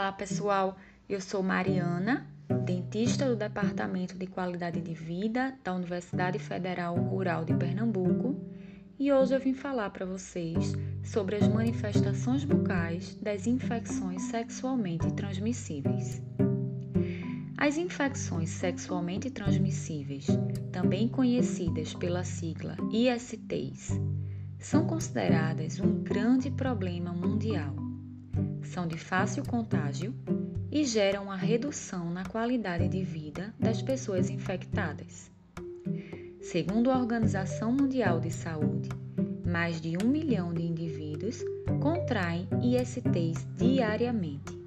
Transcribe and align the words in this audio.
Olá, 0.00 0.12
pessoal. 0.12 0.78
Eu 1.06 1.20
sou 1.20 1.42
Mariana, 1.42 2.26
dentista 2.64 3.26
do 3.26 3.36
Departamento 3.36 4.16
de 4.16 4.26
Qualidade 4.26 4.80
de 4.80 4.94
Vida 4.94 5.54
da 5.62 5.74
Universidade 5.74 6.38
Federal 6.38 6.96
Rural 6.96 7.44
de 7.44 7.52
Pernambuco, 7.52 8.34
e 8.98 9.12
hoje 9.12 9.34
eu 9.34 9.38
vim 9.38 9.52
falar 9.52 9.90
para 9.90 10.06
vocês 10.06 10.72
sobre 11.04 11.36
as 11.36 11.46
manifestações 11.46 12.44
bucais 12.44 13.14
das 13.16 13.46
infecções 13.46 14.22
sexualmente 14.22 15.12
transmissíveis. 15.12 16.22
As 17.58 17.76
infecções 17.76 18.48
sexualmente 18.48 19.28
transmissíveis, 19.30 20.28
também 20.72 21.08
conhecidas 21.08 21.92
pela 21.92 22.24
sigla 22.24 22.74
ISTs, 22.90 24.00
são 24.58 24.86
consideradas 24.86 25.78
um 25.78 26.02
grande 26.02 26.50
problema 26.50 27.12
mundial 27.12 27.79
são 28.62 28.86
de 28.86 28.96
fácil 28.96 29.44
contágio 29.44 30.14
e 30.70 30.84
geram 30.84 31.24
uma 31.24 31.36
redução 31.36 32.10
na 32.10 32.24
qualidade 32.24 32.88
de 32.88 33.02
vida 33.02 33.52
das 33.58 33.82
pessoas 33.82 34.30
infectadas. 34.30 35.30
Segundo 36.40 36.90
a 36.90 36.98
Organização 36.98 37.72
Mundial 37.72 38.20
de 38.20 38.30
Saúde, 38.30 38.88
mais 39.44 39.80
de 39.80 39.96
um 40.02 40.08
milhão 40.08 40.54
de 40.54 40.62
indivíduos 40.62 41.44
contraem 41.80 42.48
ISTs 42.62 43.46
diariamente. 43.56 44.58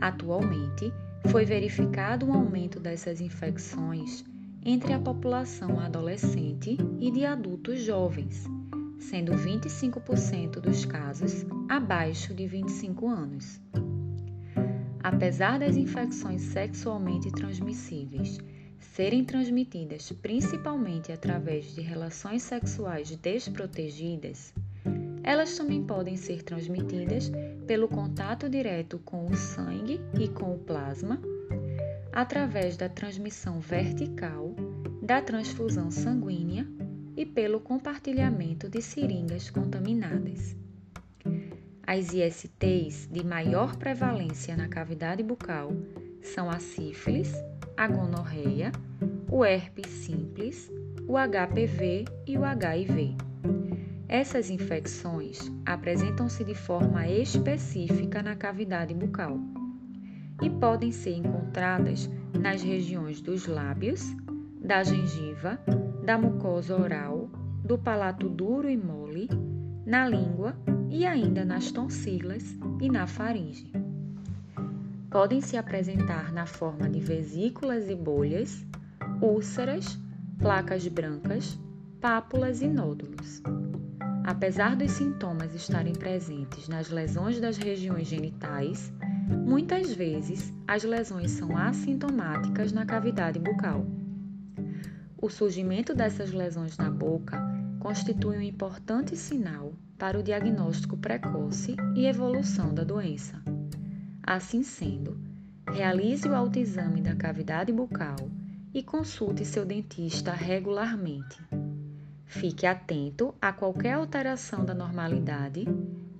Atualmente, 0.00 0.92
foi 1.28 1.44
verificado 1.44 2.26
um 2.26 2.32
aumento 2.32 2.80
dessas 2.80 3.20
infecções 3.20 4.24
entre 4.64 4.92
a 4.92 4.98
população 4.98 5.78
adolescente 5.78 6.76
e 6.98 7.10
de 7.10 7.24
adultos 7.24 7.80
jovens 7.80 8.46
sendo 8.98 9.32
25% 9.32 10.60
dos 10.60 10.84
casos 10.84 11.46
abaixo 11.68 12.34
de 12.34 12.46
25 12.46 13.08
anos. 13.08 13.60
Apesar 15.02 15.58
das 15.58 15.76
infecções 15.76 16.42
sexualmente 16.42 17.30
transmissíveis 17.30 18.38
serem 18.78 19.24
transmitidas 19.24 20.10
principalmente 20.12 21.12
através 21.12 21.74
de 21.74 21.80
relações 21.80 22.42
sexuais 22.42 23.14
desprotegidas, 23.16 24.52
elas 25.22 25.56
também 25.56 25.84
podem 25.84 26.16
ser 26.16 26.42
transmitidas 26.42 27.30
pelo 27.66 27.88
contato 27.88 28.48
direto 28.48 28.98
com 29.04 29.26
o 29.26 29.36
sangue 29.36 30.00
e 30.18 30.28
com 30.28 30.54
o 30.54 30.58
plasma, 30.58 31.20
através 32.12 32.76
da 32.76 32.88
transmissão 32.88 33.60
vertical, 33.60 34.54
da 35.02 35.22
transfusão 35.22 35.90
sanguínea 35.90 36.66
e 37.18 37.26
pelo 37.26 37.58
compartilhamento 37.58 38.68
de 38.70 38.80
seringas 38.80 39.50
contaminadas. 39.50 40.56
As 41.84 42.14
ISTs 42.14 43.08
de 43.10 43.26
maior 43.26 43.74
prevalência 43.74 44.56
na 44.56 44.68
cavidade 44.68 45.20
bucal 45.20 45.72
são 46.22 46.48
a 46.48 46.60
sífilis, 46.60 47.34
a 47.76 47.88
gonorreia, 47.88 48.70
o 49.28 49.44
herpes 49.44 49.88
simples, 49.88 50.70
o 51.08 51.14
HPV 51.18 52.04
e 52.24 52.38
o 52.38 52.44
HIV. 52.44 53.16
Essas 54.06 54.48
infecções 54.48 55.50
apresentam-se 55.66 56.44
de 56.44 56.54
forma 56.54 57.08
específica 57.08 58.22
na 58.22 58.36
cavidade 58.36 58.94
bucal 58.94 59.40
e 60.40 60.48
podem 60.48 60.92
ser 60.92 61.14
encontradas 61.16 62.08
nas 62.40 62.62
regiões 62.62 63.20
dos 63.20 63.48
lábios, 63.48 64.04
da 64.60 64.84
gengiva, 64.84 65.58
da 66.08 66.16
mucosa 66.16 66.74
oral, 66.74 67.28
do 67.62 67.76
palato 67.76 68.30
duro 68.30 68.66
e 68.66 68.78
mole, 68.78 69.28
na 69.84 70.08
língua 70.08 70.56
e 70.88 71.04
ainda 71.04 71.44
nas 71.44 71.70
tonsilas 71.70 72.56
e 72.80 72.88
na 72.88 73.06
faringe. 73.06 73.70
Podem 75.10 75.42
se 75.42 75.58
apresentar 75.58 76.32
na 76.32 76.46
forma 76.46 76.88
de 76.88 76.98
vesículas 76.98 77.90
e 77.90 77.94
bolhas, 77.94 78.64
úlceras, 79.20 80.00
placas 80.38 80.88
brancas, 80.88 81.60
pápulas 82.00 82.62
e 82.62 82.68
nódulos. 82.68 83.42
Apesar 84.24 84.76
dos 84.76 84.92
sintomas 84.92 85.54
estarem 85.54 85.92
presentes 85.92 86.68
nas 86.68 86.88
lesões 86.88 87.38
das 87.38 87.58
regiões 87.58 88.06
genitais, 88.06 88.90
muitas 89.44 89.92
vezes 89.92 90.54
as 90.66 90.84
lesões 90.84 91.32
são 91.32 91.54
assintomáticas 91.54 92.72
na 92.72 92.86
cavidade 92.86 93.38
bucal. 93.38 93.97
O 95.20 95.28
surgimento 95.28 95.94
dessas 95.94 96.32
lesões 96.32 96.76
na 96.76 96.88
boca 96.88 97.36
constitui 97.80 98.38
um 98.38 98.42
importante 98.42 99.16
sinal 99.16 99.72
para 99.98 100.16
o 100.16 100.22
diagnóstico 100.22 100.96
precoce 100.96 101.74
e 101.96 102.06
evolução 102.06 102.72
da 102.72 102.84
doença. 102.84 103.42
Assim 104.22 104.62
sendo, 104.62 105.18
realize 105.72 106.28
o 106.28 106.34
autoexame 106.34 107.00
da 107.00 107.16
cavidade 107.16 107.72
bucal 107.72 108.30
e 108.72 108.80
consulte 108.80 109.44
seu 109.44 109.64
dentista 109.64 110.32
regularmente. 110.32 111.42
Fique 112.24 112.64
atento 112.64 113.34
a 113.40 113.52
qualquer 113.52 113.94
alteração 113.94 114.64
da 114.64 114.74
normalidade, 114.74 115.64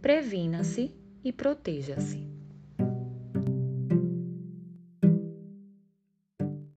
previna-se 0.00 0.90
e 1.22 1.32
proteja-se. 1.32 2.35